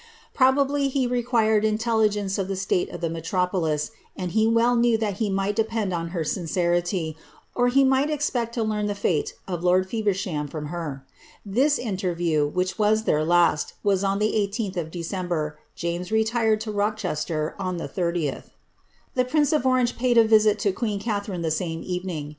[0.33, 4.97] Probably he required intelligence of the state of the me tropolian and he well knew
[4.97, 7.15] that he might depend on her sincerity,
[7.53, 11.05] or hu might expect to learn the fate of lord Feversham from her.
[11.45, 16.59] This inter view, which was their last, was on the 18th of December— James retired
[16.61, 18.45] to Rochester on the 30th.
[19.13, 22.29] The prince of Orange paid a visit to queen Catharine the same evening.